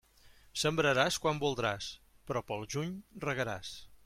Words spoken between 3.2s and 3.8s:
regaràs.